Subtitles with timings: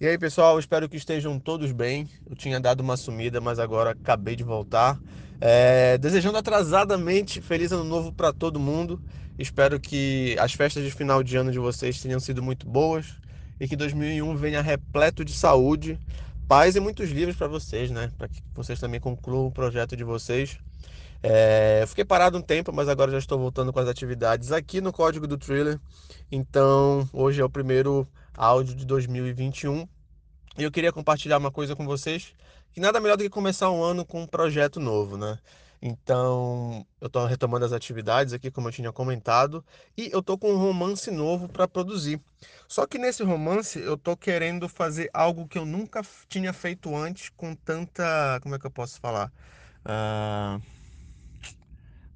[0.00, 2.08] E aí, pessoal, espero que estejam todos bem.
[2.26, 4.98] Eu tinha dado uma sumida, mas agora acabei de voltar.
[5.38, 8.98] É, desejando atrasadamente feliz ano novo para todo mundo.
[9.38, 13.08] Espero que as festas de final de ano de vocês tenham sido muito boas
[13.60, 16.00] e que 2001 venha repleto de saúde,
[16.48, 18.10] paz e muitos livros para vocês, né?
[18.16, 20.58] Para que vocês também concluam o projeto de vocês.
[21.22, 24.94] É, fiquei parado um tempo, mas agora já estou voltando com as atividades aqui no
[24.94, 25.78] Código do Thriller.
[26.32, 29.86] Então, hoje é o primeiro áudio de 2021
[30.58, 32.34] e eu queria compartilhar uma coisa com vocês,
[32.72, 35.38] que nada melhor do que começar um ano com um projeto novo, né?
[35.82, 39.64] Então, eu estou retomando as atividades aqui, como eu tinha comentado,
[39.96, 42.20] e eu estou com um romance novo para produzir.
[42.68, 47.30] Só que nesse romance eu estou querendo fazer algo que eu nunca tinha feito antes
[47.30, 48.38] com tanta.
[48.42, 49.32] Como é que eu posso falar?
[49.84, 50.62] Uh...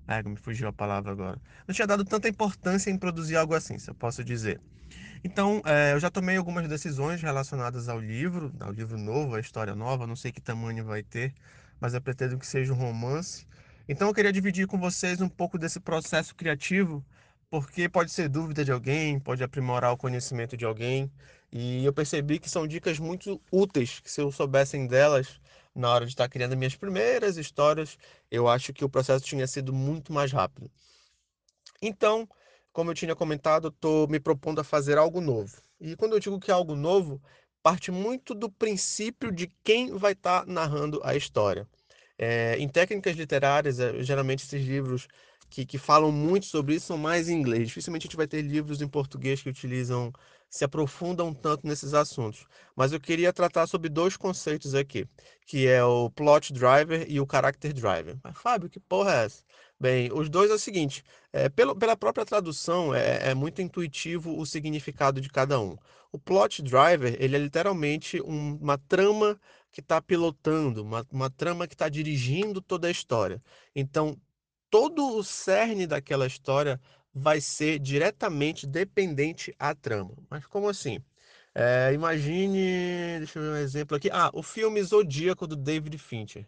[0.06, 1.40] Ah, me fugiu a palavra agora.
[1.66, 4.60] Não tinha dado tanta importância em produzir algo assim, se eu posso dizer.
[5.26, 9.74] Então, é, eu já tomei algumas decisões relacionadas ao livro, ao livro novo, à história
[9.74, 11.34] nova, não sei que tamanho vai ter,
[11.80, 13.46] mas eu pretendo que seja um romance.
[13.88, 17.02] Então, eu queria dividir com vocês um pouco desse processo criativo,
[17.50, 21.10] porque pode ser dúvida de alguém, pode aprimorar o conhecimento de alguém,
[21.50, 25.40] e eu percebi que são dicas muito úteis, que se eu soubessem delas
[25.74, 27.96] na hora de estar criando minhas primeiras histórias,
[28.30, 30.70] eu acho que o processo tinha sido muito mais rápido.
[31.80, 32.28] Então,
[32.74, 35.62] como eu tinha comentado, estou me propondo a fazer algo novo.
[35.80, 37.22] E quando eu digo que é algo novo,
[37.62, 41.68] parte muito do princípio de quem vai estar tá narrando a história.
[42.18, 45.06] É, em técnicas literárias, é, geralmente esses livros
[45.48, 47.68] que, que falam muito sobre isso são mais em inglês.
[47.68, 50.12] Dificilmente a gente vai ter livros em português que utilizam,
[50.50, 52.44] se aprofundam tanto nesses assuntos.
[52.74, 55.06] Mas eu queria tratar sobre dois conceitos aqui,
[55.46, 58.18] que é o plot driver e o character driver.
[58.22, 59.44] Mas, Fábio, que porra é essa?
[59.84, 64.34] Bem, os dois é o seguinte: é, pelo, pela própria tradução, é, é, muito intuitivo
[64.40, 65.76] o significado de cada um.
[66.10, 69.38] O plot driver, ele é literalmente um, uma trama
[69.70, 73.42] que está pilotando, uma, uma trama que está dirigindo toda a história.
[73.76, 74.18] Então,
[74.70, 76.80] todo o cerne daquela história
[77.12, 80.14] vai ser diretamente dependente à trama.
[80.30, 80.98] Mas como assim?
[81.54, 84.08] É, imagine, deixa eu ver um exemplo aqui.
[84.10, 86.46] Ah, o filme Zodíaco do David Fincher.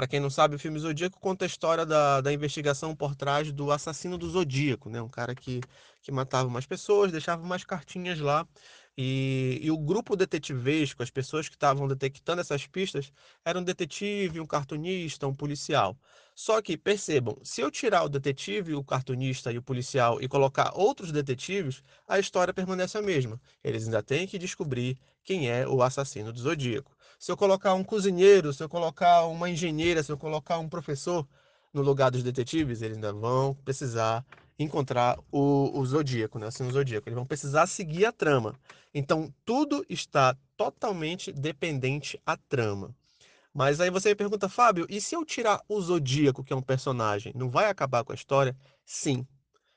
[0.00, 3.52] Para quem não sabe, o filme Zodíaco conta a história da, da investigação por trás
[3.52, 5.02] do assassino do Zodíaco, né?
[5.02, 5.60] Um cara que,
[6.00, 8.48] que matava umas pessoas, deixava umas cartinhas lá.
[8.96, 13.12] E, e o grupo detetivesco, as pessoas que estavam detectando essas pistas,
[13.44, 15.94] era um detetive, um cartunista, um policial.
[16.34, 20.72] Só que, percebam, se eu tirar o detetive, o cartunista e o policial e colocar
[20.74, 23.38] outros detetives, a história permanece a mesma.
[23.62, 27.84] Eles ainda têm que descobrir quem é o assassino do Zodíaco se eu colocar um
[27.84, 31.28] cozinheiro, se eu colocar uma engenheira, se eu colocar um professor
[31.72, 34.24] no lugar dos detetives, eles ainda vão precisar
[34.58, 36.46] encontrar o, o zodíaco, né?
[36.46, 37.06] Assim, o zodíaco.
[37.06, 38.54] Eles vão precisar seguir a trama.
[38.94, 42.96] Então, tudo está totalmente dependente à trama.
[43.52, 46.62] Mas aí você me pergunta, Fábio, e se eu tirar o Zodíaco, que é um
[46.62, 48.56] personagem, não vai acabar com a história?
[48.84, 49.26] Sim,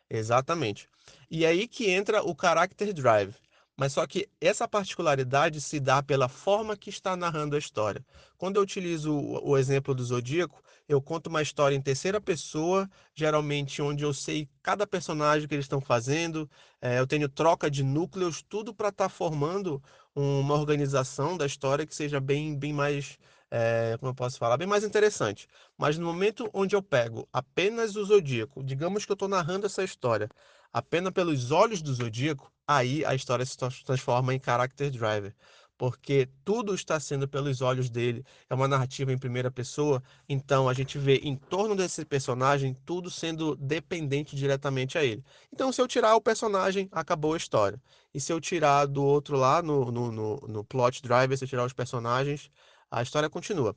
[0.10, 0.88] exatamente.
[1.30, 3.36] E aí que entra o character drive.
[3.76, 8.06] Mas só que essa particularidade se dá pela forma que está narrando a história.
[8.38, 13.82] Quando eu utilizo o exemplo do Zodíaco, eu conto uma história em terceira pessoa, geralmente
[13.82, 16.50] onde eu sei cada personagem que eles estão fazendo,
[16.82, 19.82] é, eu tenho troca de núcleos, tudo para estar tá formando
[20.16, 23.18] uma organização da história que seja bem, bem mais,
[23.56, 25.48] é, como eu posso falar, bem mais interessante.
[25.78, 29.84] Mas no momento onde eu pego apenas o Zodíaco, digamos que eu estou narrando essa
[29.84, 30.28] história
[30.74, 33.56] apenas pelos olhos do Zodíaco, aí a história se
[33.86, 35.36] transforma em character driver,
[35.78, 40.74] porque tudo está sendo pelos olhos dele, é uma narrativa em primeira pessoa, então a
[40.74, 45.24] gente vê em torno desse personagem tudo sendo dependente diretamente a ele.
[45.52, 47.80] Então, se eu tirar o personagem, acabou a história.
[48.12, 51.48] E se eu tirar do outro lá, no, no, no, no plot driver, se eu
[51.48, 52.50] tirar os personagens,
[52.94, 53.76] a história continua.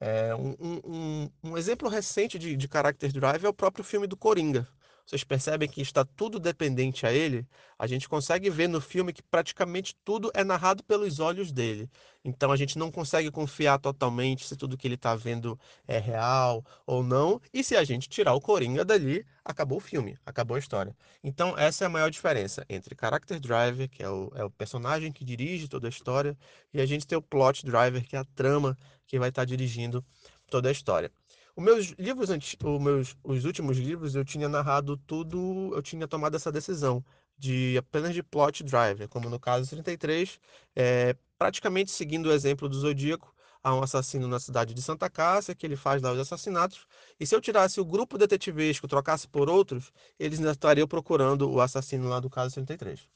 [0.00, 4.16] É, um, um, um, exemplo recente de, de character drive é o próprio filme do
[4.16, 4.66] Coringa
[5.06, 7.46] vocês percebem que está tudo dependente a ele,
[7.78, 11.90] a gente consegue ver no filme que praticamente tudo é narrado pelos olhos dele.
[12.24, 16.64] Então a gente não consegue confiar totalmente se tudo que ele está vendo é real
[16.86, 17.38] ou não.
[17.52, 20.96] E se a gente tirar o Coringa dali, acabou o filme, acabou a história.
[21.22, 25.12] Então essa é a maior diferença entre Character Driver, que é o, é o personagem
[25.12, 26.36] que dirige toda a história,
[26.72, 28.76] e a gente tem o Plot Driver, que é a trama
[29.06, 30.02] que vai estar tá dirigindo
[30.48, 31.10] toda a história.
[31.56, 36.34] Os meus livros, os meus os últimos livros, eu tinha narrado tudo, eu tinha tomado
[36.34, 37.04] essa decisão
[37.38, 40.40] de apenas de plot driver, como no caso 33,
[40.74, 45.54] é, praticamente seguindo o exemplo do Zodíaco, há um assassino na cidade de Santa Cássia,
[45.54, 46.86] que ele faz lá os assassinatos,
[47.20, 51.60] e se eu tirasse o grupo detetivesco, trocasse por outros, eles ainda estariam procurando o
[51.60, 53.08] assassino lá do caso 33.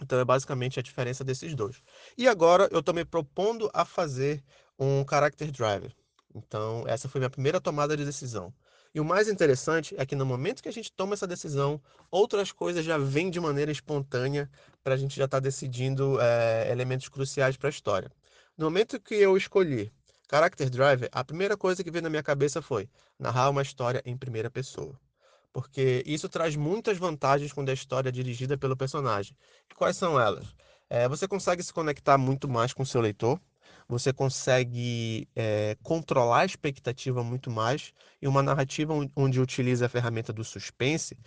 [0.00, 1.82] Então é basicamente a diferença desses dois.
[2.16, 4.42] E agora eu estou me propondo a fazer
[4.78, 5.92] um character driver.
[6.34, 8.52] Então essa foi minha primeira tomada de decisão.
[8.94, 12.52] E o mais interessante é que no momento que a gente toma essa decisão, outras
[12.52, 14.50] coisas já vêm de maneira espontânea
[14.82, 18.10] para a gente já estar tá decidindo é, elementos cruciais para a história.
[18.56, 19.92] No momento que eu escolhi
[20.30, 22.88] Character Driver, a primeira coisa que veio na minha cabeça foi
[23.18, 24.98] narrar uma história em primeira pessoa
[25.54, 29.36] porque isso traz muitas vantagens quando a história é dirigida pelo personagem.
[29.70, 30.44] E quais são elas?
[30.90, 33.40] É, você consegue se conectar muito mais com o seu leitor,
[33.88, 40.32] você consegue é, controlar a expectativa muito mais, e uma narrativa onde utiliza a ferramenta
[40.32, 41.18] do suspense,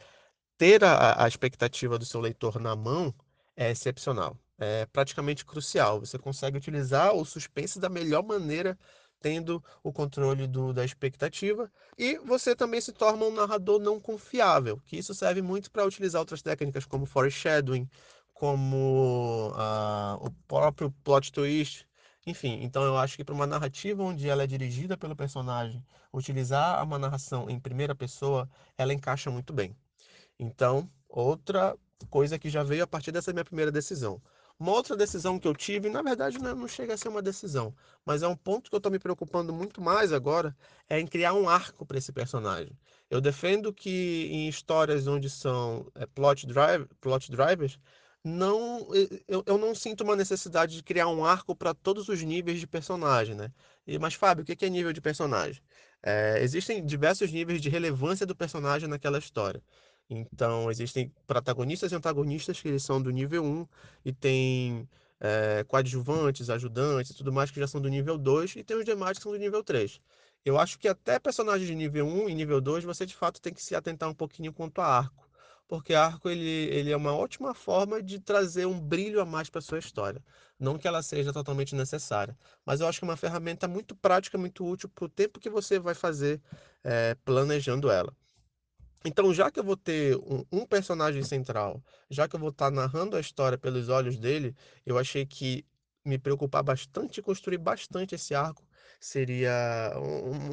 [0.57, 3.13] ter a, a expectativa do seu leitor na mão
[3.55, 5.99] é excepcional, é praticamente crucial.
[5.99, 8.77] Você consegue utilizar o suspense da melhor maneira
[9.19, 14.79] tendo o controle do, da expectativa, e você também se torna um narrador não confiável,
[14.85, 17.89] que isso serve muito para utilizar outras técnicas como foreshadowing,
[18.31, 21.86] como uh, o próprio plot twist,
[22.27, 22.59] enfim.
[22.61, 25.83] Então eu acho que para uma narrativa onde ela é dirigida pelo personagem,
[26.13, 29.75] utilizar uma narração em primeira pessoa, ela encaixa muito bem.
[30.37, 31.75] Então, outra
[32.09, 34.21] coisa que já veio a partir dessa minha primeira decisão.
[34.59, 37.73] Uma outra decisão que eu tive, na verdade não, não chega a ser uma decisão,
[38.05, 40.55] mas é um ponto que eu estou me preocupando muito mais agora,
[40.89, 42.71] é em criar um arco para esse personagem.
[43.09, 47.79] Eu defendo que em histórias onde são é, plot, drive, plot drivers,
[48.23, 48.87] não,
[49.27, 52.67] eu, eu não sinto uma necessidade de criar um arco para todos os níveis de
[52.67, 53.51] personagem, né?
[53.85, 55.61] E, mas, Fábio, o que é nível de personagem?
[56.03, 59.61] É, existem diversos níveis de relevância do personagem naquela história.
[60.09, 63.67] Então, existem protagonistas e antagonistas que eles são do nível 1
[64.05, 64.87] e tem
[65.19, 68.85] é, coadjuvantes, ajudantes e tudo mais que já são do nível 2 e tem os
[68.85, 70.01] demais que são do nível 3.
[70.45, 73.53] Eu acho que até personagens de nível 1 e nível 2 você de fato tem
[73.53, 75.26] que se atentar um pouquinho quanto a arco,
[75.67, 79.61] porque arco ele, ele é uma ótima forma de trazer um brilho a mais para
[79.61, 80.23] sua história.
[80.59, 82.35] Não que ela seja totalmente necessária,
[82.65, 85.49] mas eu acho que é uma ferramenta muito prática, muito útil para o tempo que
[85.49, 86.41] você vai fazer
[86.83, 88.15] é, planejando ela.
[89.05, 92.71] Então, já que eu vou ter um, um personagem central, já que eu vou estar
[92.71, 94.55] narrando a história pelos olhos dele,
[94.85, 95.65] eu achei que
[96.03, 98.66] me preocupar bastante e construir bastante esse arco
[98.99, 99.93] seria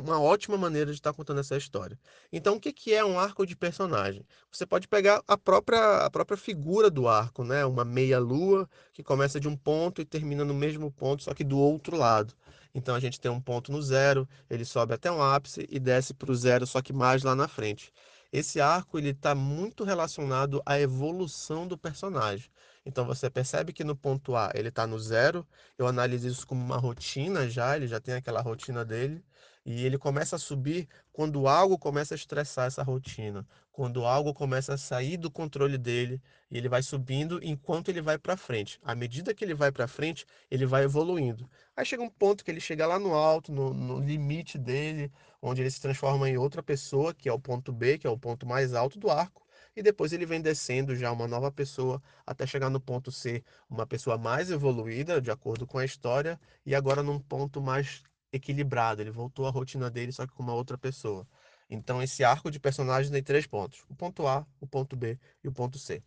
[0.04, 1.98] uma ótima maneira de estar contando essa história.
[2.32, 4.26] Então, o que que é um arco de personagem?
[4.50, 7.64] Você pode pegar a própria, a própria figura do arco, né?
[7.64, 11.58] Uma meia-lua que começa de um ponto e termina no mesmo ponto, só que do
[11.58, 12.34] outro lado.
[12.74, 16.12] Então, a gente tem um ponto no zero, ele sobe até um ápice e desce
[16.12, 17.92] para o zero, só que mais lá na frente.
[18.32, 22.50] Esse arco ele está muito relacionado à evolução do personagem.
[22.86, 25.46] Então você percebe que no ponto A ele está no zero.
[25.78, 29.24] Eu analiso isso como uma rotina já, ele já tem aquela rotina dele.
[29.66, 34.74] E ele começa a subir quando algo começa a estressar essa rotina, quando algo começa
[34.74, 36.20] a sair do controle dele,
[36.50, 38.78] e ele vai subindo enquanto ele vai para frente.
[38.84, 41.48] À medida que ele vai para frente, ele vai evoluindo.
[41.74, 45.10] Aí chega um ponto que ele chega lá no alto, no, no limite dele,
[45.40, 48.18] onde ele se transforma em outra pessoa, que é o ponto B, que é o
[48.18, 49.43] ponto mais alto do arco,
[49.76, 53.86] e depois ele vem descendo já uma nova pessoa até chegar no ponto C, uma
[53.86, 59.02] pessoa mais evoluída, de acordo com a história, e agora num ponto mais equilibrado.
[59.02, 61.26] Ele voltou à rotina dele, só que com uma outra pessoa.
[61.68, 65.48] Então, esse arco de personagens tem três pontos: o ponto A, o ponto B e
[65.48, 66.02] o ponto C.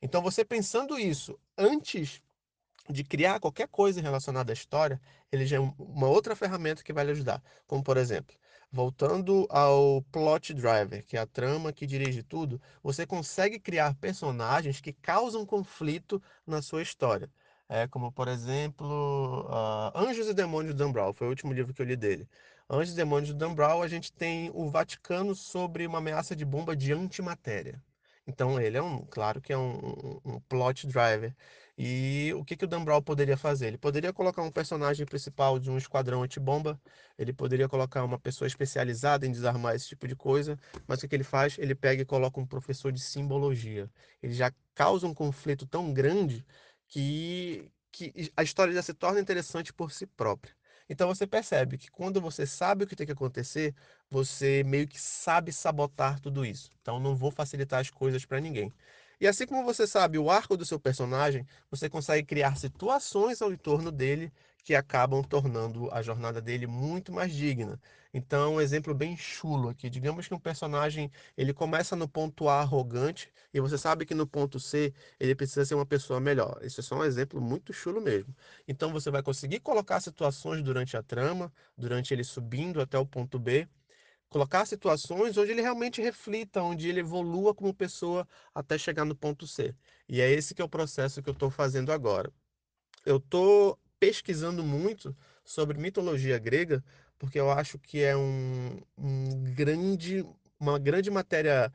[0.00, 2.22] Então, você pensando isso antes
[2.88, 5.00] de criar qualquer coisa relacionada à história,
[5.32, 7.42] ele já é uma outra ferramenta que vai lhe ajudar.
[7.66, 8.36] Como, por exemplo,
[8.74, 14.80] voltando ao plot driver, que é a trama que dirige tudo, você consegue criar personagens
[14.80, 17.30] que causam conflito na sua história.
[17.68, 21.72] É, como, por exemplo, uh, Anjos e Demônios de Dan Brown, foi o último livro
[21.72, 22.28] que eu li dele.
[22.68, 26.44] Anjos e Demônios de Dan Brown, a gente tem o Vaticano sobre uma ameaça de
[26.44, 27.80] bomba de antimatéria.
[28.26, 29.76] Então ele é um, claro que é um,
[30.24, 31.34] um, um plot driver.
[31.76, 33.66] E o que, que o Dan poderia fazer?
[33.68, 36.80] Ele poderia colocar um personagem principal de um esquadrão antibomba,
[37.18, 41.08] ele poderia colocar uma pessoa especializada em desarmar esse tipo de coisa, mas o que,
[41.08, 41.58] que ele faz?
[41.58, 43.90] Ele pega e coloca um professor de simbologia.
[44.22, 46.46] Ele já causa um conflito tão grande
[46.86, 50.54] que, que a história já se torna interessante por si própria.
[50.88, 53.74] Então você percebe que quando você sabe o que tem que acontecer,
[54.10, 56.70] você meio que sabe sabotar tudo isso.
[56.80, 58.72] Então não vou facilitar as coisas para ninguém.
[59.24, 63.50] E assim como você sabe o arco do seu personagem, você consegue criar situações ao
[63.50, 64.30] entorno dele
[64.62, 67.80] que acabam tornando a jornada dele muito mais digna.
[68.12, 69.88] Então, um exemplo bem chulo aqui.
[69.88, 74.26] Digamos que um personagem ele começa no ponto A arrogante e você sabe que no
[74.26, 76.60] ponto C ele precisa ser uma pessoa melhor.
[76.62, 78.36] Isso é só um exemplo muito chulo mesmo.
[78.68, 83.38] Então, você vai conseguir colocar situações durante a trama, durante ele subindo até o ponto
[83.38, 83.66] B,
[84.28, 89.46] colocar situações onde ele realmente reflita, onde ele evolua como pessoa até chegar no ponto
[89.46, 89.74] C.
[90.08, 92.32] E é esse que é o processo que eu estou fazendo agora.
[93.06, 96.84] Eu estou pesquisando muito sobre mitologia grega,
[97.18, 100.24] porque eu acho que é um, um grande,
[100.58, 101.72] uma grande matéria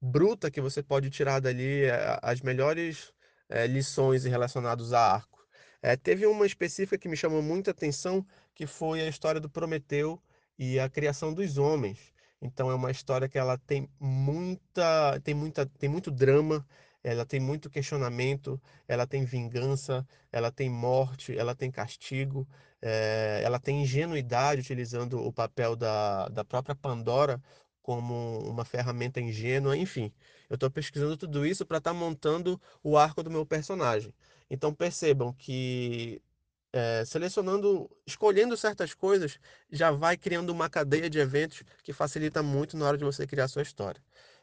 [0.00, 3.12] bruta que você pode tirar dali eh, as melhores
[3.48, 5.46] eh, lições relacionadas a arco.
[5.80, 10.20] Eh, teve uma específica que me chamou muita atenção, que foi a história do Prometeu
[10.62, 12.12] e a criação dos homens.
[12.40, 16.64] Então é uma história que ela tem muita, tem muita, tem muito drama,
[17.02, 22.46] ela tem muito questionamento, ela tem vingança, ela tem morte, ela tem castigo,
[22.80, 27.42] eh, ela tem ingenuidade, utilizando o papel da, da própria Pandora
[27.82, 30.12] como uma ferramenta ingênua, enfim.
[30.48, 34.14] Eu estou pesquisando tudo isso para estar montando o arco do meu personagem.
[34.48, 36.22] Então percebam que
[36.72, 39.38] eh, selecionando, escolhendo certas coisas,
[39.70, 43.48] já vai criando uma cadeia de eventos que facilita muito na hora de você criar
[43.48, 44.02] sua história.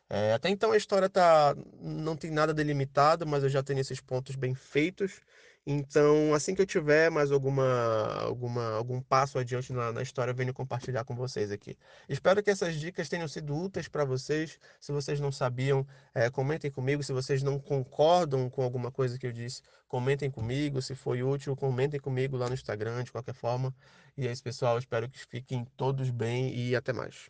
[0.10, 4.02] Eh, até então a história tá, não tem nada delimitado, mas eu já tenho esses
[4.02, 5.22] pontos bem feitos.
[5.66, 10.36] Então, assim que eu tiver mais alguma, alguma, algum passo adiante na, na história, eu
[10.36, 11.78] venho compartilhar com vocês aqui.
[12.08, 14.58] Espero que essas dicas tenham sido úteis para vocês.
[14.80, 15.86] Se vocês não sabiam,
[16.16, 17.04] eh, comentem comigo.
[17.04, 20.82] Se vocês não concordam com alguma coisa que eu disse, comentem comigo.
[20.82, 23.74] Se foi útil, comentem comigo lá no Instagram, de qualquer forma.
[24.18, 24.78] E é isso, pessoal.
[24.80, 27.28] Espero que fiquem todos bem e até mais.